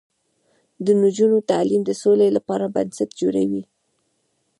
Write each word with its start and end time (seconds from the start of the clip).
د 0.85 0.87
نجونو 1.03 1.37
تعلیم 1.51 1.81
د 1.85 1.91
سولې 2.01 2.27
لپاره 2.37 2.65
بنسټ 2.75 3.09
جوړوي. 3.21 3.63